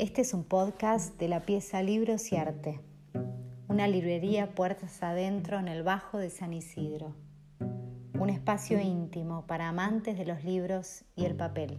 Este 0.00 0.22
es 0.22 0.32
un 0.32 0.44
podcast 0.44 1.18
de 1.18 1.28
la 1.28 1.40
pieza 1.40 1.82
Libros 1.82 2.32
y 2.32 2.36
Arte, 2.36 2.80
una 3.68 3.86
librería 3.86 4.54
puertas 4.54 5.02
adentro 5.02 5.58
en 5.58 5.68
el 5.68 5.82
Bajo 5.82 6.16
de 6.16 6.30
San 6.30 6.54
Isidro, 6.54 7.14
un 8.18 8.30
espacio 8.30 8.80
íntimo 8.80 9.46
para 9.46 9.68
amantes 9.68 10.16
de 10.16 10.24
los 10.24 10.42
libros 10.42 11.04
y 11.16 11.26
el 11.26 11.36
papel. 11.36 11.76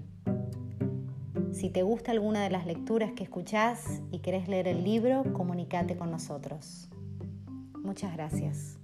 Si 1.51 1.71
te 1.71 1.81
gusta 1.81 2.11
alguna 2.11 2.43
de 2.43 2.51
las 2.51 2.67
lecturas 2.67 3.13
que 3.13 3.23
escuchás 3.23 4.03
y 4.11 4.19
querés 4.19 4.47
leer 4.47 4.67
el 4.67 4.83
libro, 4.83 5.23
comunícate 5.33 5.97
con 5.97 6.11
nosotros. 6.11 6.89
Muchas 7.73 8.13
gracias. 8.13 8.80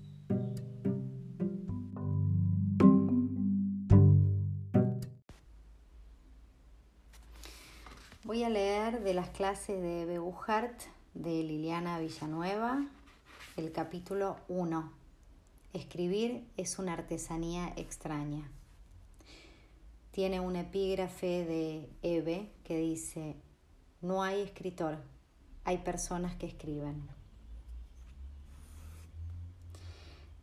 Voy 8.38 8.44
a 8.44 8.50
leer 8.52 9.02
de 9.02 9.16
las 9.16 9.30
clases 9.30 9.82
de 9.82 10.05
Beguhart 10.05 10.80
de 11.16 11.41
Liliana 11.41 11.98
Villanueva 11.98 12.86
el 13.55 13.72
capítulo 13.72 14.38
1. 14.48 14.94
Escribir 15.73 16.48
es 16.55 16.78
una 16.78 16.94
artesanía 16.94 17.73
extraña. 17.78 18.48
Tiene 20.12 20.40
un 20.40 20.55
epígrafe 20.55 21.45
de 21.45 21.90
Eve 22.04 22.52
que 22.64 22.78
dice, 22.78 23.38
no 24.04 24.22
hay 24.22 24.42
escritor, 24.42 25.00
hay 25.64 25.80
personas 25.80 26.36
que 26.36 26.45
escriben. 26.45 27.09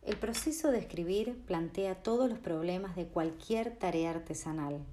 El 0.01 0.17
proceso 0.17 0.69
de 0.69 0.79
escribir 0.79 1.41
plantea 1.45 2.03
todos 2.03 2.29
los 2.29 2.39
problemas 2.39 2.97
de 2.97 3.07
cualquier 3.07 3.77
tarea 3.77 4.09
artesanal. 4.09 4.85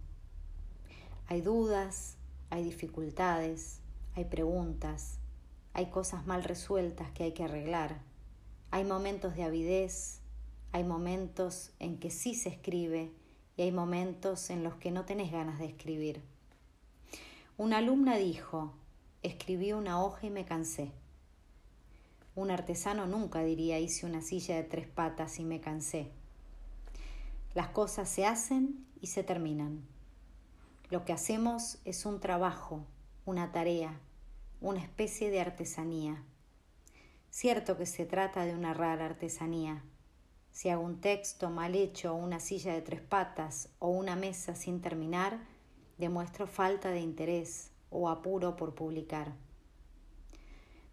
Hay 1.27 1.41
dudas, 1.41 2.17
hay 2.53 2.65
dificultades, 2.65 3.81
hay 4.15 4.27
preguntas, 4.27 5.19
hay 5.73 5.87
cosas 5.87 6.27
mal 6.27 6.45
resueltas 6.45 7.11
que 7.13 7.25
hay 7.25 7.33
que 7.33 7.45
arreglar, 7.45 8.03
hay 8.71 8.85
momentos 8.85 9.35
de 9.35 9.45
avidez, 9.45 10.21
hay 10.71 10.85
momentos 10.85 11.73
en 11.79 11.99
que 11.99 12.11
sí 12.11 12.35
se 12.35 12.51
escribe 12.51 13.11
y 13.57 13.63
hay 13.63 13.73
momentos 13.73 14.51
en 14.51 14.65
los 14.65 14.75
que 14.75 14.91
no 14.91 15.07
tenés 15.07 15.33
ganas 15.33 15.59
de 15.61 15.65
escribir. 15.65 16.21
Una 17.57 17.79
alumna 17.79 18.19
dijo, 18.19 18.75
escribí 19.23 19.73
una 19.73 20.05
hoja 20.05 20.27
y 20.27 20.31
me 20.31 20.45
cansé. 20.45 20.93
Un 22.35 22.51
artesano 22.51 23.07
nunca 23.07 23.43
diría 23.43 23.79
hice 23.79 24.05
una 24.05 24.21
silla 24.21 24.57
de 24.57 24.65
tres 24.65 24.87
patas 24.87 25.39
y 25.39 25.45
me 25.45 25.63
cansé. 25.63 26.11
Las 27.55 27.69
cosas 27.69 28.11
se 28.11 28.27
hacen 28.27 28.85
y 29.01 29.07
se 29.07 29.25
terminan. 29.25 29.92
Lo 30.93 31.07
que 31.07 31.15
hacemos 31.15 31.79
es 31.87 32.05
un 32.05 32.21
trabajo, 32.21 32.85
una 33.25 33.51
tarea, 33.51 33.99
una 34.61 34.81
especie 34.83 35.31
de 35.31 35.41
artesanía. 35.41 36.23
Cierto 37.31 37.79
que 37.79 37.87
se 37.87 38.05
trata 38.05 38.45
de 38.45 38.53
una 38.53 38.75
rara 38.75 39.07
artesanía. 39.07 39.83
Si 40.51 40.69
hago 40.69 40.85
un 40.85 41.01
texto 41.01 41.49
mal 41.49 41.77
hecho 41.77 42.13
o 42.13 42.17
una 42.17 42.41
silla 42.41 42.75
de 42.75 42.83
tres 42.83 43.01
patas 43.01 43.71
o 43.79 43.89
una 43.89 44.17
mesa 44.17 44.55
sin 44.55 44.83
terminar, 44.83 45.39
demuestro 45.97 46.47
falta 46.47 46.91
de 46.91 47.01
interés 47.01 47.71
o 47.89 48.11
apuro 48.11 48.55
por 48.57 48.75
publicar. 48.75 49.33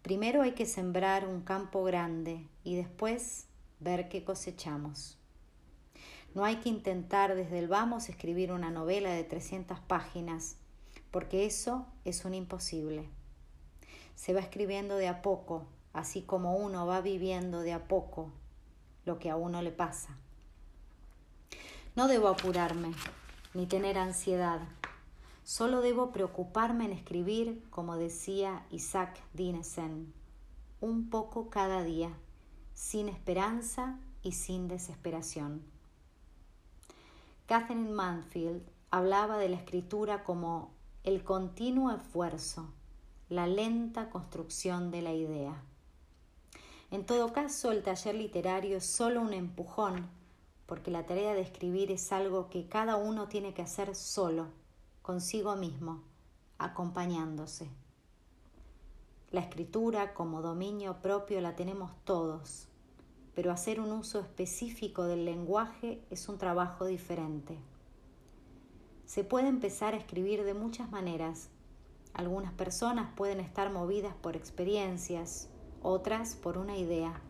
Primero 0.00 0.40
hay 0.40 0.52
que 0.52 0.64
sembrar 0.64 1.28
un 1.28 1.42
campo 1.42 1.84
grande 1.84 2.48
y 2.64 2.74
después 2.76 3.48
ver 3.80 4.08
qué 4.08 4.24
cosechamos. 4.24 5.19
No 6.32 6.44
hay 6.44 6.56
que 6.56 6.68
intentar 6.68 7.34
desde 7.34 7.58
el 7.58 7.66
vamos 7.66 8.08
escribir 8.08 8.52
una 8.52 8.70
novela 8.70 9.10
de 9.10 9.24
300 9.24 9.80
páginas, 9.80 10.56
porque 11.10 11.44
eso 11.44 11.86
es 12.04 12.24
un 12.24 12.34
imposible. 12.34 13.08
Se 14.14 14.32
va 14.32 14.40
escribiendo 14.40 14.96
de 14.96 15.08
a 15.08 15.22
poco, 15.22 15.66
así 15.92 16.22
como 16.22 16.56
uno 16.56 16.86
va 16.86 17.00
viviendo 17.00 17.60
de 17.60 17.72
a 17.72 17.88
poco 17.88 18.30
lo 19.04 19.18
que 19.18 19.28
a 19.28 19.36
uno 19.36 19.60
le 19.60 19.72
pasa. 19.72 20.16
No 21.96 22.06
debo 22.06 22.28
apurarme, 22.28 22.92
ni 23.54 23.66
tener 23.66 23.98
ansiedad. 23.98 24.60
Solo 25.42 25.80
debo 25.80 26.12
preocuparme 26.12 26.84
en 26.84 26.92
escribir, 26.92 27.64
como 27.70 27.96
decía 27.96 28.64
Isaac 28.70 29.20
Dinesen, 29.32 30.12
un 30.80 31.10
poco 31.10 31.50
cada 31.50 31.82
día, 31.82 32.12
sin 32.72 33.08
esperanza 33.08 33.98
y 34.22 34.32
sin 34.32 34.68
desesperación. 34.68 35.62
Catherine 37.50 37.90
Manfield 37.90 38.62
hablaba 38.92 39.36
de 39.36 39.48
la 39.48 39.56
escritura 39.56 40.22
como 40.22 40.70
el 41.02 41.24
continuo 41.24 41.90
esfuerzo, 41.90 42.68
la 43.28 43.48
lenta 43.48 44.08
construcción 44.08 44.92
de 44.92 45.02
la 45.02 45.12
idea. 45.14 45.60
En 46.92 47.04
todo 47.04 47.32
caso, 47.32 47.72
el 47.72 47.82
taller 47.82 48.14
literario 48.14 48.76
es 48.76 48.86
solo 48.86 49.20
un 49.20 49.32
empujón, 49.32 50.08
porque 50.66 50.92
la 50.92 51.06
tarea 51.06 51.34
de 51.34 51.40
escribir 51.40 51.90
es 51.90 52.12
algo 52.12 52.50
que 52.50 52.68
cada 52.68 52.94
uno 52.94 53.26
tiene 53.26 53.52
que 53.52 53.62
hacer 53.62 53.96
solo, 53.96 54.46
consigo 55.02 55.56
mismo, 55.56 56.04
acompañándose. 56.56 57.68
La 59.32 59.40
escritura 59.40 60.14
como 60.14 60.40
dominio 60.40 61.02
propio 61.02 61.40
la 61.40 61.56
tenemos 61.56 61.90
todos, 62.04 62.69
pero 63.34 63.52
hacer 63.52 63.80
un 63.80 63.92
uso 63.92 64.20
específico 64.20 65.04
del 65.04 65.24
lenguaje 65.24 66.02
es 66.10 66.28
un 66.28 66.38
trabajo 66.38 66.84
diferente. 66.84 67.58
Se 69.06 69.24
puede 69.24 69.48
empezar 69.48 69.94
a 69.94 69.96
escribir 69.96 70.44
de 70.44 70.54
muchas 70.54 70.90
maneras. 70.90 71.48
Algunas 72.14 72.52
personas 72.52 73.10
pueden 73.16 73.40
estar 73.40 73.72
movidas 73.72 74.14
por 74.14 74.36
experiencias, 74.36 75.48
otras 75.82 76.34
por 76.34 76.58
una 76.58 76.76
idea. 76.76 77.20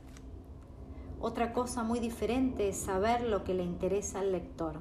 Otra 1.20 1.52
cosa 1.52 1.82
muy 1.82 2.00
diferente 2.00 2.68
es 2.68 2.76
saber 2.78 3.22
lo 3.22 3.44
que 3.44 3.54
le 3.54 3.62
interesa 3.62 4.20
al 4.20 4.32
lector. 4.32 4.80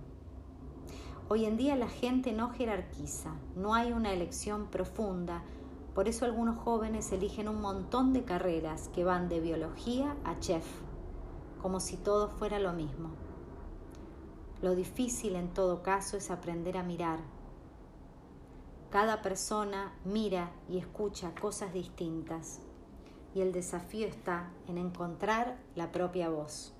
Hoy 1.28 1.46
en 1.46 1.57
día 1.57 1.75
la 1.75 1.90
gente 1.90 2.31
no 2.31 2.50
jerarquiza, 2.50 3.36
no 3.56 3.75
hay 3.75 3.91
una 3.91 4.13
elección 4.13 4.68
profunda, 4.68 5.44
por 5.94 6.07
eso 6.07 6.25
algunos 6.25 6.57
jóvenes 6.57 7.12
eligen 7.12 7.50
un 7.50 7.62
montón 7.62 8.13
de 8.13 8.24
carreras 8.24 8.90
que 8.96 9.03
van 9.03 9.30
de 9.30 9.40
biología 9.40 10.16
a 10.24 10.40
chef 10.40 10.66
como 11.61 11.79
si 11.79 11.97
todo 11.97 12.29
fuera 12.29 12.59
lo 12.59 12.73
mismo. 12.73 13.11
Lo 14.61 14.75
difícil 14.75 15.35
en 15.35 15.53
todo 15.53 15.83
caso 15.83 16.17
es 16.17 16.31
aprender 16.31 16.77
a 16.77 16.83
mirar. 16.83 17.19
Cada 18.89 19.21
persona 19.21 19.93
mira 20.03 20.51
y 20.67 20.77
escucha 20.77 21.33
cosas 21.35 21.73
distintas 21.73 22.59
y 23.35 23.41
el 23.41 23.51
desafío 23.51 24.07
está 24.07 24.51
en 24.67 24.77
encontrar 24.77 25.57
la 25.75 25.91
propia 25.91 26.29
voz. 26.29 26.73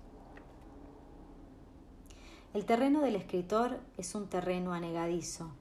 El 2.53 2.66
terreno 2.66 3.01
del 3.01 3.16
escritor 3.16 3.79
es 3.97 4.16
un 4.16 4.28
terreno 4.28 4.73
anegadizo. 4.73 5.51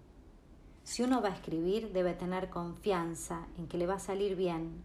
Si 0.84 1.02
uno 1.02 1.20
va 1.20 1.28
a 1.28 1.34
escribir 1.34 1.92
debe 1.92 2.14
tener 2.14 2.48
confianza 2.48 3.46
en 3.58 3.68
que 3.68 3.76
le 3.76 3.86
va 3.86 3.94
a 3.94 4.00
salir 4.00 4.36
bien 4.36 4.82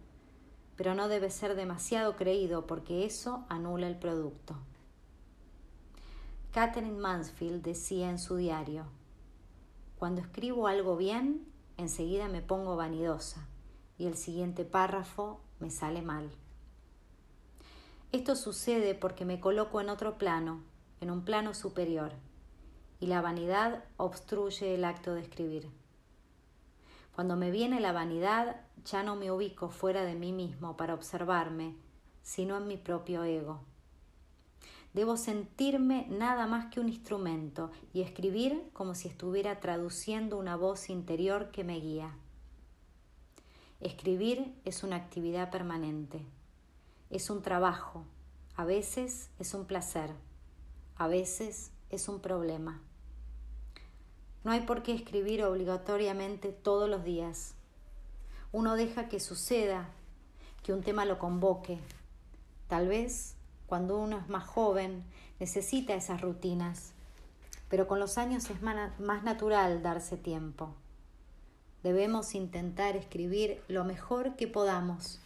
pero 0.76 0.94
no 0.94 1.08
debe 1.08 1.30
ser 1.30 1.54
demasiado 1.54 2.16
creído 2.16 2.66
porque 2.66 3.04
eso 3.04 3.44
anula 3.48 3.86
el 3.86 3.96
producto. 3.96 4.56
Catherine 6.52 6.98
Mansfield 6.98 7.62
decía 7.62 8.10
en 8.10 8.18
su 8.18 8.36
diario, 8.36 8.84
cuando 9.98 10.20
escribo 10.20 10.66
algo 10.66 10.96
bien, 10.96 11.46
enseguida 11.76 12.28
me 12.28 12.42
pongo 12.42 12.76
vanidosa 12.76 13.46
y 13.98 14.06
el 14.06 14.16
siguiente 14.16 14.64
párrafo 14.64 15.40
me 15.60 15.70
sale 15.70 16.02
mal. 16.02 16.30
Esto 18.12 18.36
sucede 18.36 18.94
porque 18.94 19.24
me 19.24 19.40
coloco 19.40 19.80
en 19.80 19.88
otro 19.88 20.18
plano, 20.18 20.62
en 21.00 21.10
un 21.10 21.24
plano 21.24 21.54
superior, 21.54 22.12
y 23.00 23.06
la 23.06 23.20
vanidad 23.20 23.82
obstruye 23.96 24.74
el 24.74 24.84
acto 24.84 25.14
de 25.14 25.22
escribir. 25.22 25.68
Cuando 27.14 27.36
me 27.36 27.52
viene 27.52 27.80
la 27.80 27.92
vanidad, 27.92 28.56
ya 28.84 29.04
no 29.04 29.14
me 29.14 29.30
ubico 29.30 29.68
fuera 29.68 30.04
de 30.04 30.16
mí 30.16 30.32
mismo 30.32 30.76
para 30.76 30.94
observarme, 30.94 31.76
sino 32.22 32.56
en 32.56 32.66
mi 32.66 32.76
propio 32.76 33.22
ego. 33.22 33.60
Debo 34.94 35.16
sentirme 35.16 36.06
nada 36.08 36.46
más 36.46 36.72
que 36.72 36.80
un 36.80 36.88
instrumento 36.88 37.70
y 37.92 38.02
escribir 38.02 38.68
como 38.72 38.94
si 38.94 39.08
estuviera 39.08 39.60
traduciendo 39.60 40.38
una 40.38 40.56
voz 40.56 40.90
interior 40.90 41.50
que 41.52 41.62
me 41.62 41.78
guía. 41.78 42.16
Escribir 43.80 44.54
es 44.64 44.82
una 44.82 44.96
actividad 44.96 45.50
permanente, 45.50 46.24
es 47.10 47.30
un 47.30 47.42
trabajo, 47.42 48.04
a 48.56 48.64
veces 48.64 49.30
es 49.38 49.54
un 49.54 49.66
placer, 49.66 50.10
a 50.96 51.06
veces 51.06 51.70
es 51.90 52.08
un 52.08 52.20
problema. 52.20 52.80
No 54.44 54.52
hay 54.52 54.60
por 54.60 54.82
qué 54.82 54.94
escribir 54.94 55.42
obligatoriamente 55.42 56.52
todos 56.52 56.88
los 56.88 57.02
días 57.04 57.54
uno 58.54 58.76
deja 58.76 59.08
que 59.08 59.18
suceda, 59.18 59.88
que 60.62 60.72
un 60.72 60.84
tema 60.84 61.04
lo 61.04 61.18
convoque. 61.18 61.80
Tal 62.68 62.86
vez 62.86 63.34
cuando 63.66 63.98
uno 63.98 64.16
es 64.18 64.28
más 64.28 64.46
joven 64.46 65.02
necesita 65.40 65.94
esas 65.94 66.20
rutinas, 66.20 66.92
pero 67.68 67.88
con 67.88 67.98
los 67.98 68.16
años 68.16 68.48
es 68.50 68.62
más 68.62 69.24
natural 69.24 69.82
darse 69.82 70.16
tiempo. 70.16 70.72
Debemos 71.82 72.36
intentar 72.36 72.94
escribir 72.94 73.60
lo 73.66 73.82
mejor 73.82 74.36
que 74.36 74.46
podamos, 74.46 75.18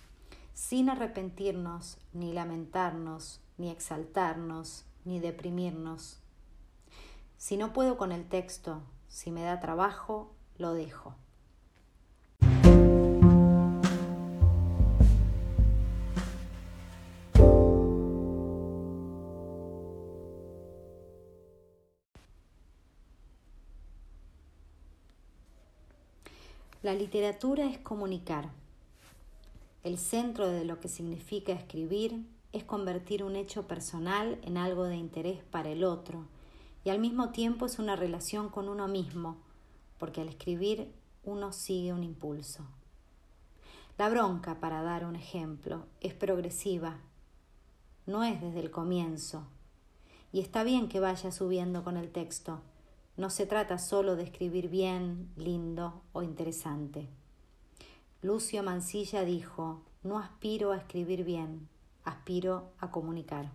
sin 0.55 0.89
arrepentirnos, 0.89 1.99
ni 2.15 2.33
lamentarnos, 2.33 3.43
ni 3.59 3.69
exaltarnos, 3.69 4.87
ni 5.05 5.21
deprimirnos. 5.21 6.19
Si 7.37 7.59
no 7.59 7.75
puedo 7.75 7.99
con 7.99 8.11
el 8.11 8.27
texto, 8.27 8.81
si 9.09 9.31
me 9.31 9.43
da 9.43 9.59
trabajo, 9.59 10.33
lo 10.59 10.75
dejo. 10.75 11.15
La 26.83 26.95
literatura 26.95 27.67
es 27.67 27.79
comunicar. 27.79 28.51
El 29.83 29.99
centro 29.99 30.49
de 30.49 30.65
lo 30.65 30.81
que 30.81 30.89
significa 30.89 31.53
escribir 31.53 32.25
es 32.53 32.65
convertir 32.65 33.25
un 33.25 33.37
hecho 33.37 33.67
personal 33.67 34.39
en 34.43 34.57
algo 34.57 34.85
de 34.85 34.97
interés 34.97 35.43
para 35.51 35.71
el 35.71 35.85
otro 35.85 36.25
y 36.89 36.91
al 36.91 37.01
mismo 37.01 37.33
tiempo 37.33 37.67
es 37.67 37.79
una 37.79 37.97
relación 37.97 38.49
con 38.49 38.67
uno 38.67 38.89
mismo, 38.89 39.37
porque 39.99 40.23
al 40.23 40.29
escribir 40.31 40.91
uno 41.23 41.53
sigue 41.53 41.93
un 41.93 42.03
impulso. 42.03 42.65
La 43.99 44.09
bronca, 44.09 44.59
para 44.59 44.81
dar 44.81 45.05
un 45.05 45.15
ejemplo, 45.15 45.85
es 46.01 46.15
progresiva, 46.15 46.97
no 48.07 48.25
es 48.25 48.41
desde 48.41 48.61
el 48.61 48.71
comienzo, 48.71 49.45
y 50.33 50.41
está 50.41 50.65
bien 50.65 50.89
que 50.89 50.99
vaya 50.99 51.31
subiendo 51.31 51.85
con 51.85 51.99
el 51.99 52.11
texto, 52.11 52.63
no 53.19 53.29
se 53.29 53.45
trata 53.45 53.77
solo 53.77 54.17
de 54.17 54.23
escribir 54.23 54.71
bien, 54.71 55.29
lindo 55.37 56.01
o 56.15 56.23
interesante. 56.23 57.07
Lucio 58.23 58.63
Mancilla 58.63 59.27
dijo, 59.27 59.83
no 60.03 60.19
aspiro 60.19 60.73
a 60.73 60.79
escribir 60.79 61.23
bien, 61.25 61.69
aspiro 62.05 62.71
a 62.79 62.91
comunicar. 62.91 63.51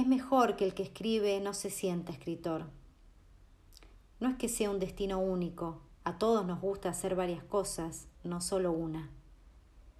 Es 0.00 0.06
mejor 0.06 0.56
que 0.56 0.64
el 0.64 0.72
que 0.72 0.82
escribe 0.82 1.38
no 1.40 1.52
se 1.52 1.68
sienta 1.68 2.10
escritor. 2.10 2.64
No 4.18 4.30
es 4.30 4.36
que 4.36 4.48
sea 4.48 4.70
un 4.70 4.78
destino 4.78 5.18
único, 5.18 5.82
a 6.04 6.16
todos 6.16 6.46
nos 6.46 6.58
gusta 6.58 6.88
hacer 6.88 7.14
varias 7.14 7.44
cosas, 7.44 8.08
no 8.24 8.40
solo 8.40 8.72
una. 8.72 9.10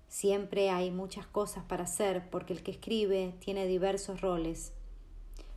Siempre 0.08 0.70
hay 0.70 0.90
muchas 0.90 1.26
cosas 1.26 1.64
para 1.64 1.84
hacer 1.84 2.30
porque 2.30 2.54
el 2.54 2.62
que 2.62 2.70
escribe 2.70 3.34
tiene 3.40 3.66
diversos 3.66 4.22
roles 4.22 4.72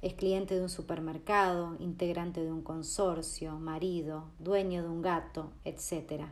es 0.02 0.14
cliente 0.14 0.56
de 0.56 0.62
un 0.64 0.70
supermercado, 0.70 1.78
integrante 1.80 2.44
de 2.44 2.52
un 2.52 2.64
consorcio, 2.64 3.58
marido, 3.60 4.26
dueño 4.40 4.84
de 4.84 4.90
un 4.90 5.02
gato, 5.02 5.54
etc. 5.64 6.26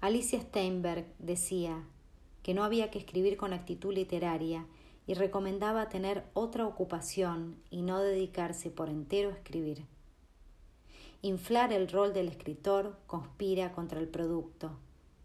Alicia 0.00 0.40
Steinberg 0.40 1.04
decía 1.18 1.84
que 2.42 2.54
no 2.54 2.64
había 2.64 2.90
que 2.90 2.98
escribir 2.98 3.36
con 3.36 3.52
actitud 3.52 3.92
literaria 3.92 4.64
y 5.06 5.14
recomendaba 5.14 5.88
tener 5.88 6.24
otra 6.32 6.66
ocupación 6.66 7.56
y 7.70 7.82
no 7.82 8.00
dedicarse 8.00 8.70
por 8.70 8.88
entero 8.88 9.30
a 9.30 9.34
escribir. 9.34 9.84
Inflar 11.22 11.72
el 11.72 11.88
rol 11.88 12.12
del 12.12 12.28
escritor 12.28 12.98
conspira 13.06 13.72
contra 13.72 14.00
el 14.00 14.08
producto, 14.08 14.72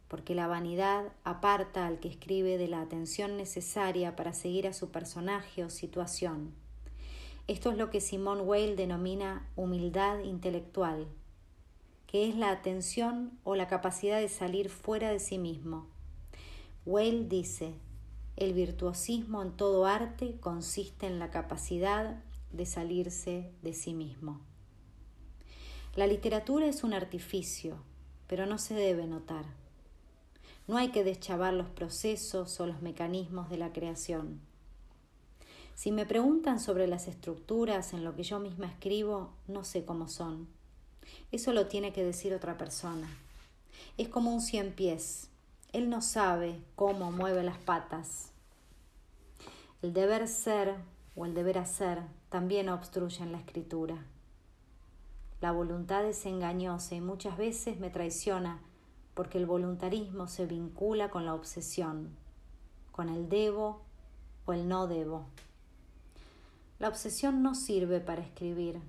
porque 0.07 0.35
la 0.35 0.47
vanidad 0.47 1.11
aparta 1.23 1.87
al 1.87 1.99
que 1.99 2.07
escribe 2.07 2.57
de 2.57 2.67
la 2.67 2.81
atención 2.81 3.37
necesaria 3.37 4.15
para 4.15 4.33
seguir 4.33 4.67
a 4.67 4.73
su 4.73 4.91
personaje 4.91 5.63
o 5.63 5.69
situación. 5.69 6.53
Esto 7.47 7.71
es 7.71 7.77
lo 7.77 7.89
que 7.89 7.99
Simone 7.99 8.41
Weil 8.41 8.75
denomina 8.75 9.47
humildad 9.55 10.19
intelectual, 10.19 11.07
que 12.07 12.29
es 12.29 12.35
la 12.35 12.51
atención 12.51 13.37
o 13.43 13.55
la 13.55 13.67
capacidad 13.67 14.19
de 14.19 14.29
salir 14.29 14.69
fuera 14.69 15.11
de 15.11 15.19
sí 15.19 15.37
mismo. 15.37 15.87
Weil 16.85 17.27
dice, 17.27 17.73
el 18.39 18.53
virtuosismo 18.53 19.41
en 19.41 19.51
todo 19.51 19.85
arte 19.85 20.37
consiste 20.39 21.05
en 21.05 21.19
la 21.19 21.29
capacidad 21.29 22.23
de 22.53 22.65
salirse 22.65 23.51
de 23.61 23.73
sí 23.73 23.93
mismo. 23.93 24.39
La 25.97 26.07
literatura 26.07 26.65
es 26.65 26.85
un 26.85 26.93
artificio, 26.93 27.83
pero 28.27 28.45
no 28.45 28.57
se 28.57 28.75
debe 28.75 29.07
notar. 29.07 29.43
No 30.67 30.77
hay 30.77 30.91
que 30.91 31.03
deschavar 31.03 31.53
los 31.53 31.67
procesos 31.67 32.57
o 32.61 32.65
los 32.65 32.81
mecanismos 32.81 33.49
de 33.49 33.57
la 33.57 33.73
creación. 33.73 34.39
Si 35.75 35.91
me 35.91 36.05
preguntan 36.05 36.61
sobre 36.61 36.87
las 36.87 37.09
estructuras 37.09 37.91
en 37.91 38.05
lo 38.05 38.15
que 38.15 38.23
yo 38.23 38.39
misma 38.39 38.67
escribo, 38.67 39.33
no 39.47 39.65
sé 39.65 39.83
cómo 39.83 40.07
son. 40.07 40.47
Eso 41.33 41.51
lo 41.51 41.67
tiene 41.67 41.91
que 41.91 42.05
decir 42.05 42.33
otra 42.33 42.57
persona. 42.57 43.09
Es 43.97 44.07
como 44.07 44.33
un 44.33 44.39
cien 44.39 44.71
pies. 44.71 45.29
Él 45.71 45.89
no 45.89 46.01
sabe 46.01 46.59
cómo 46.75 47.11
mueve 47.11 47.43
las 47.43 47.57
patas. 47.57 48.28
El 49.81 49.93
deber 49.93 50.27
ser 50.27 50.75
o 51.15 51.25
el 51.25 51.33
deber 51.33 51.57
hacer 51.57 52.01
también 52.27 52.67
obstruyen 52.67 53.31
la 53.31 53.37
escritura. 53.37 54.03
La 55.39 55.53
voluntad 55.53 56.03
es 56.05 56.25
engañosa 56.25 56.95
y 56.95 57.01
muchas 57.01 57.37
veces 57.37 57.79
me 57.79 57.89
traiciona 57.89 58.59
porque 59.13 59.37
el 59.37 59.45
voluntarismo 59.45 60.27
se 60.27 60.45
vincula 60.45 61.09
con 61.09 61.25
la 61.25 61.33
obsesión, 61.33 62.09
con 62.91 63.07
el 63.07 63.29
debo 63.29 63.79
o 64.45 64.51
el 64.51 64.67
no 64.67 64.87
debo. 64.87 65.27
La 66.77 66.89
obsesión 66.89 67.41
no 67.41 67.55
sirve 67.55 68.01
para 68.01 68.21
escribir. 68.21 68.81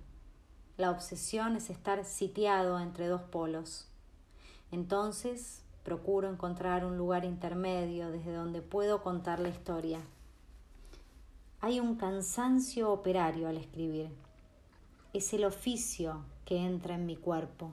La 0.77 0.91
obsesión 0.91 1.55
es 1.55 1.71
estar 1.71 2.05
sitiado 2.05 2.81
entre 2.81 3.07
dos 3.07 3.23
polos. 3.23 3.87
Entonces 4.73 5.63
procuro 5.85 6.29
encontrar 6.29 6.85
un 6.85 6.99
lugar 6.99 7.25
intermedio 7.25 8.11
desde 8.11 8.33
donde 8.33 8.61
puedo 8.61 9.05
contar 9.05 9.39
la 9.39 9.51
historia. 9.51 10.01
Hay 11.63 11.79
un 11.79 11.97
cansancio 11.97 12.91
operario 12.91 13.47
al 13.47 13.59
escribir. 13.59 14.09
Es 15.13 15.35
el 15.35 15.45
oficio 15.45 16.25
que 16.47 16.57
entra 16.57 16.95
en 16.95 17.05
mi 17.05 17.17
cuerpo. 17.17 17.71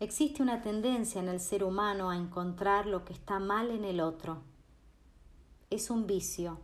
Existe 0.00 0.42
una 0.42 0.60
tendencia 0.60 1.20
en 1.20 1.28
el 1.28 1.38
ser 1.38 1.62
humano 1.62 2.10
a 2.10 2.16
encontrar 2.16 2.86
lo 2.86 3.04
que 3.04 3.12
está 3.12 3.38
mal 3.38 3.70
en 3.70 3.84
el 3.84 4.00
otro. 4.00 4.38
Es 5.70 5.88
un 5.88 6.08
vicio, 6.08 6.58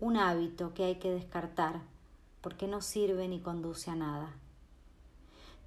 un 0.00 0.18
hábito 0.18 0.74
que 0.74 0.84
hay 0.84 0.96
que 0.96 1.10
descartar 1.10 1.80
porque 2.42 2.68
no 2.68 2.82
sirve 2.82 3.28
ni 3.28 3.40
conduce 3.40 3.90
a 3.90 3.94
nada. 3.94 4.34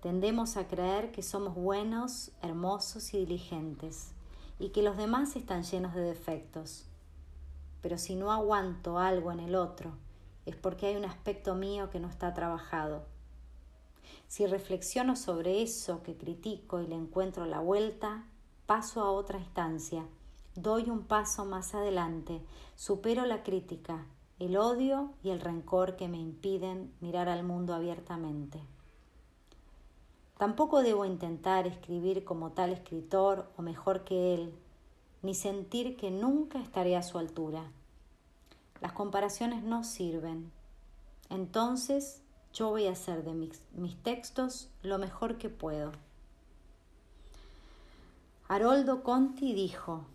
Tendemos 0.03 0.57
a 0.57 0.67
creer 0.67 1.11
que 1.11 1.23
somos 1.23 1.55
buenos, 1.55 2.29
hermosos 2.43 3.15
y 3.15 3.25
diligentes 3.25 4.11
y 4.59 4.69
que 4.69 4.83
los 4.83 4.95
demás 4.95 5.35
están 5.35 5.63
llenos 5.63 5.95
de 5.95 6.01
defectos. 6.01 6.88
Pero 7.81 7.97
si 7.97 8.15
no 8.15 8.31
aguanto 8.31 8.97
algo 8.97 9.31
en 9.31 9.39
el 9.39 9.55
otro, 9.55 9.93
es 10.45 10.55
porque 10.55 10.87
hay 10.87 10.95
un 10.95 11.05
aspecto 11.05 11.55
mío 11.55 11.89
que 11.89 11.99
no 11.99 12.09
está 12.09 12.33
trabajado 12.33 13.05
si 14.29 14.45
reflexiono 14.45 15.15
sobre 15.15 15.63
eso 15.63 16.03
que 16.03 16.15
critico 16.15 16.79
y 16.81 16.87
le 16.87 16.93
encuentro 16.93 17.47
la 17.47 17.59
vuelta, 17.59 18.25
paso 18.67 19.01
a 19.01 19.09
otra 19.09 19.39
instancia, 19.39 20.05
doy 20.53 20.91
un 20.91 21.01
paso 21.01 21.45
más 21.45 21.73
adelante, 21.73 22.39
supero 22.75 23.25
la 23.25 23.41
crítica, 23.41 24.05
el 24.37 24.55
odio 24.55 25.13
y 25.23 25.31
el 25.31 25.41
rencor 25.41 25.95
que 25.95 26.07
me 26.07 26.19
impiden 26.19 26.93
mirar 27.01 27.27
al 27.27 27.43
mundo 27.43 27.73
abiertamente. 27.73 28.61
Tampoco 30.37 30.83
debo 30.83 31.05
intentar 31.05 31.65
escribir 31.65 32.23
como 32.23 32.51
tal 32.51 32.71
escritor 32.71 33.51
o 33.57 33.63
mejor 33.63 34.03
que 34.03 34.35
él, 34.35 34.53
ni 35.21 35.33
sentir 35.33 35.97
que 35.97 36.11
nunca 36.11 36.59
estaré 36.59 36.95
a 36.95 37.03
su 37.03 37.17
altura. 37.17 37.71
Las 38.81 38.93
comparaciones 38.93 39.63
no 39.63 39.83
sirven. 39.83 40.51
Entonces 41.29 42.21
yo 42.53 42.69
voy 42.69 42.87
a 42.87 42.91
hacer 42.91 43.23
de 43.23 43.33
mis, 43.33 43.95
textos 44.03 44.69
lo 44.81 44.97
mejor 44.97 45.37
que 45.37 45.49
puedo. 45.49 45.91
Haroldo 48.47 49.03
Conti 49.03 49.53
dijo, 49.53 50.05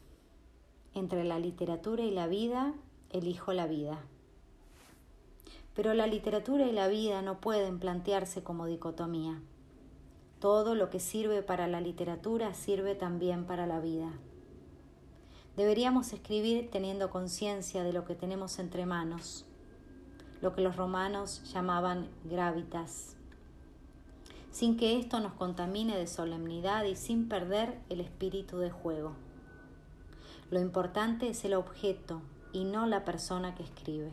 entre 0.95 1.25
la 1.25 1.39
literatura 1.39 2.03
y 2.03 2.11
la 2.11 2.27
vida, 2.27 2.75
elijo 3.11 3.53
la 3.53 3.67
vida. 3.67 4.01
Pero 5.75 5.95
la 5.95 6.07
literatura 6.07 6.67
y 6.67 6.73
la 6.73 6.89
vida 6.89 7.23
no 7.23 7.41
pueden 7.41 7.79
plantearse 7.79 8.43
como 8.43 8.67
dicotomía. 8.67 9.41
Todo 10.41 10.75
lo 10.75 10.91
que 10.91 11.01
sirve 11.01 11.43
para 11.43 11.69
la 11.69 11.81
literatura 11.81 12.55
sirve 12.55 12.95
también 12.95 13.45
para 13.45 13.67
la 13.67 13.81
vida. 13.81 14.13
Deberíamos 15.57 16.13
escribir 16.13 16.69
teniendo 16.73 17.11
conciencia 17.11 17.85
de 17.85 17.93
lo 17.93 18.05
que 18.05 18.17
tenemos 18.17 18.59
entre 18.59 18.87
manos, 18.87 19.45
lo 20.43 20.53
que 20.53 20.63
los 20.63 20.75
romanos 20.75 21.43
llamaban 21.53 22.09
gravitas, 22.25 23.15
sin 24.51 24.77
que 24.77 24.99
esto 24.99 25.21
nos 25.21 25.35
contamine 25.35 25.97
de 25.97 26.09
solemnidad 26.09 26.85
y 26.87 26.97
sin 26.97 27.29
perder 27.29 27.79
el 27.89 28.01
espíritu 28.01 28.59
de 28.59 28.73
juego. 28.73 29.13
Lo 30.51 30.61
importante 30.61 31.29
es 31.29 31.45
el 31.45 31.55
objeto 31.55 32.21
y 32.53 32.65
no 32.65 32.87
la 32.87 33.05
persona 33.05 33.55
que 33.55 33.63
escribe. 33.63 34.11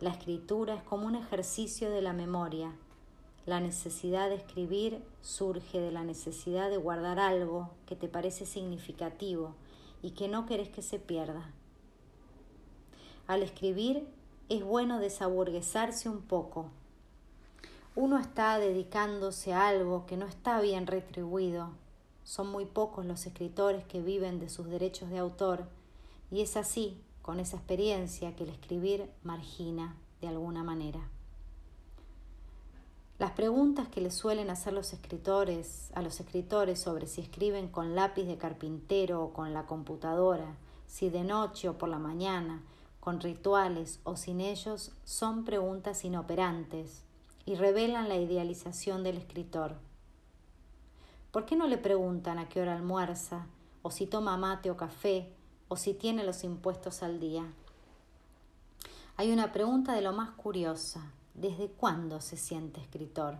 La 0.00 0.10
escritura 0.10 0.74
es 0.74 0.82
como 0.82 1.06
un 1.06 1.14
ejercicio 1.14 1.90
de 1.90 2.02
la 2.02 2.12
memoria. 2.12 2.72
la 3.46 3.60
necesidad 3.60 4.28
de 4.28 4.34
escribir 4.34 5.02
surge 5.22 5.80
de 5.80 5.90
la 5.90 6.04
necesidad 6.04 6.68
de 6.68 6.76
guardar 6.76 7.18
algo 7.18 7.70
que 7.86 7.96
te 7.96 8.06
parece 8.06 8.44
significativo 8.44 9.54
y 10.02 10.12
que 10.12 10.28
no 10.28 10.46
querés 10.46 10.68
que 10.68 10.82
se 10.82 10.98
pierda. 10.98 11.52
Al 13.26 13.42
escribir 13.42 14.08
es 14.48 14.64
bueno 14.64 14.98
desaburguesarse 14.98 16.08
un 16.08 16.22
poco. 16.22 16.70
Uno 17.94 18.18
está 18.18 18.58
dedicándose 18.58 19.52
a 19.52 19.68
algo 19.68 20.06
que 20.06 20.16
no 20.16 20.26
está 20.26 20.60
bien 20.60 20.86
retribuido. 20.86 21.70
Son 22.24 22.48
muy 22.48 22.64
pocos 22.64 23.04
los 23.04 23.26
escritores 23.26 23.84
que 23.84 24.00
viven 24.00 24.38
de 24.38 24.48
sus 24.48 24.68
derechos 24.68 25.10
de 25.10 25.18
autor 25.18 25.66
y 26.30 26.42
es 26.42 26.56
así, 26.56 27.00
con 27.22 27.40
esa 27.40 27.56
experiencia, 27.56 28.36
que 28.36 28.44
el 28.44 28.50
escribir 28.50 29.10
margina 29.22 29.96
de 30.20 30.28
alguna 30.28 30.62
manera. 30.62 31.00
Las 33.18 33.32
preguntas 33.32 33.88
que 33.88 34.00
le 34.00 34.12
suelen 34.12 34.48
hacer 34.48 34.72
los 34.72 34.92
escritores 34.92 35.90
a 35.94 36.02
los 36.02 36.20
escritores 36.20 36.80
sobre 36.80 37.08
si 37.08 37.20
escriben 37.20 37.66
con 37.66 37.96
lápiz 37.96 38.22
de 38.22 38.38
carpintero 38.38 39.20
o 39.24 39.32
con 39.32 39.52
la 39.52 39.66
computadora, 39.66 40.54
si 40.86 41.10
de 41.10 41.24
noche 41.24 41.68
o 41.68 41.76
por 41.76 41.88
la 41.88 41.98
mañana, 41.98 42.62
con 43.00 43.20
rituales 43.20 43.98
o 44.04 44.14
sin 44.14 44.40
ellos, 44.40 44.92
son 45.02 45.44
preguntas 45.44 46.04
inoperantes 46.04 47.02
y 47.44 47.56
revelan 47.56 48.08
la 48.08 48.18
idealización 48.18 49.02
del 49.02 49.16
escritor. 49.16 49.74
¿Por 51.32 51.44
qué 51.44 51.56
no 51.56 51.66
le 51.66 51.76
preguntan 51.76 52.38
a 52.38 52.48
qué 52.48 52.62
hora 52.62 52.76
almuerza, 52.76 53.46
o 53.82 53.90
si 53.90 54.06
toma 54.06 54.36
mate 54.36 54.70
o 54.70 54.76
café, 54.76 55.32
o 55.66 55.74
si 55.74 55.92
tiene 55.92 56.22
los 56.22 56.44
impuestos 56.44 57.02
al 57.02 57.18
día? 57.18 57.52
Hay 59.16 59.32
una 59.32 59.50
pregunta 59.50 59.94
de 59.94 60.02
lo 60.02 60.12
más 60.12 60.30
curiosa 60.30 61.12
desde 61.40 61.68
cuándo 61.68 62.20
se 62.20 62.36
siente 62.36 62.80
escritor. 62.80 63.38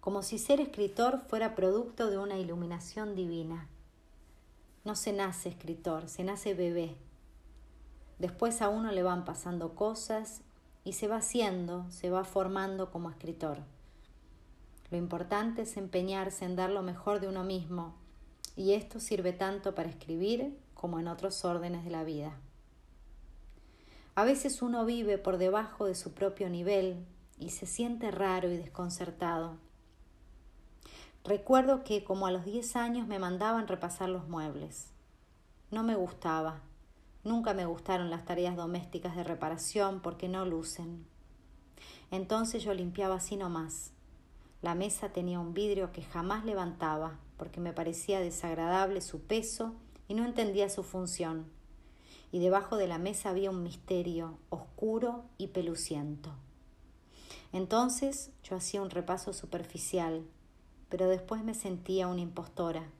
Como 0.00 0.22
si 0.22 0.38
ser 0.38 0.60
escritor 0.60 1.20
fuera 1.28 1.54
producto 1.54 2.08
de 2.10 2.18
una 2.18 2.38
iluminación 2.38 3.14
divina. 3.16 3.68
No 4.84 4.94
se 4.94 5.12
nace 5.12 5.48
escritor, 5.48 6.08
se 6.08 6.22
nace 6.22 6.54
bebé. 6.54 6.96
Después 8.18 8.62
a 8.62 8.68
uno 8.68 8.92
le 8.92 9.02
van 9.02 9.24
pasando 9.24 9.74
cosas 9.74 10.42
y 10.84 10.92
se 10.92 11.08
va 11.08 11.16
haciendo, 11.16 11.90
se 11.90 12.10
va 12.10 12.24
formando 12.24 12.90
como 12.90 13.10
escritor. 13.10 13.58
Lo 14.90 14.96
importante 14.96 15.62
es 15.62 15.76
empeñarse 15.76 16.44
en 16.44 16.56
dar 16.56 16.70
lo 16.70 16.82
mejor 16.82 17.20
de 17.20 17.28
uno 17.28 17.44
mismo, 17.44 17.94
y 18.56 18.72
esto 18.72 19.00
sirve 19.00 19.32
tanto 19.32 19.74
para 19.74 19.90
escribir 19.90 20.58
como 20.74 20.98
en 20.98 21.08
otros 21.08 21.44
órdenes 21.44 21.84
de 21.84 21.90
la 21.90 22.04
vida. 22.04 22.38
A 24.18 24.24
veces 24.24 24.62
uno 24.62 24.84
vive 24.84 25.16
por 25.16 25.38
debajo 25.38 25.86
de 25.86 25.94
su 25.94 26.12
propio 26.12 26.50
nivel 26.50 27.06
y 27.38 27.50
se 27.50 27.66
siente 27.66 28.10
raro 28.10 28.50
y 28.50 28.56
desconcertado. 28.56 29.58
Recuerdo 31.22 31.84
que 31.84 32.02
como 32.02 32.26
a 32.26 32.32
los 32.32 32.44
diez 32.44 32.74
años 32.74 33.06
me 33.06 33.20
mandaban 33.20 33.68
repasar 33.68 34.08
los 34.08 34.28
muebles. 34.28 34.90
No 35.70 35.84
me 35.84 35.94
gustaba. 35.94 36.62
Nunca 37.22 37.54
me 37.54 37.64
gustaron 37.64 38.10
las 38.10 38.24
tareas 38.24 38.56
domésticas 38.56 39.14
de 39.14 39.22
reparación 39.22 40.00
porque 40.00 40.28
no 40.28 40.44
lucen. 40.44 41.06
Entonces 42.10 42.64
yo 42.64 42.74
limpiaba 42.74 43.14
así 43.14 43.36
nomás. 43.36 43.92
La 44.62 44.74
mesa 44.74 45.10
tenía 45.10 45.38
un 45.38 45.54
vidrio 45.54 45.92
que 45.92 46.02
jamás 46.02 46.44
levantaba 46.44 47.20
porque 47.36 47.60
me 47.60 47.72
parecía 47.72 48.18
desagradable 48.18 49.00
su 49.00 49.20
peso 49.20 49.76
y 50.08 50.14
no 50.14 50.24
entendía 50.24 50.68
su 50.70 50.82
función 50.82 51.56
y 52.30 52.40
debajo 52.40 52.76
de 52.76 52.88
la 52.88 52.98
mesa 52.98 53.30
había 53.30 53.50
un 53.50 53.62
misterio 53.62 54.38
oscuro 54.50 55.24
y 55.38 55.48
peluciento. 55.48 56.30
Entonces 57.52 58.30
yo 58.42 58.56
hacía 58.56 58.82
un 58.82 58.90
repaso 58.90 59.32
superficial, 59.32 60.24
pero 60.88 61.08
después 61.08 61.42
me 61.42 61.54
sentía 61.54 62.08
una 62.08 62.20
impostora. 62.20 62.90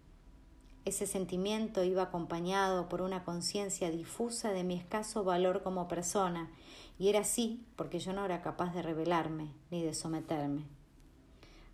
Ese 0.84 1.06
sentimiento 1.06 1.84
iba 1.84 2.02
acompañado 2.02 2.88
por 2.88 3.02
una 3.02 3.24
conciencia 3.24 3.90
difusa 3.90 4.52
de 4.52 4.64
mi 4.64 4.74
escaso 4.74 5.22
valor 5.22 5.62
como 5.62 5.86
persona, 5.86 6.50
y 6.98 7.08
era 7.08 7.20
así 7.20 7.62
porque 7.76 7.98
yo 7.98 8.14
no 8.14 8.24
era 8.24 8.40
capaz 8.40 8.74
de 8.74 8.82
revelarme 8.82 9.52
ni 9.70 9.82
de 9.82 9.92
someterme. 9.92 10.64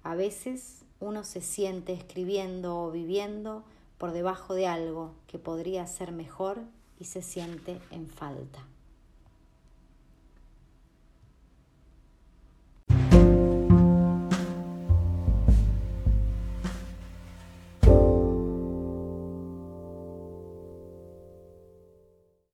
A 0.02 0.16
veces 0.16 0.84
uno 0.98 1.22
se 1.22 1.40
siente 1.40 1.92
escribiendo 1.92 2.82
o 2.82 2.90
viviendo 2.90 3.64
por 3.98 4.12
debajo 4.12 4.54
de 4.54 4.66
algo 4.66 5.14
que 5.28 5.38
podría 5.38 5.86
ser 5.86 6.10
mejor 6.10 6.62
y 6.98 7.04
se 7.04 7.22
siente 7.22 7.80
en 7.90 8.08
falta. 8.08 8.66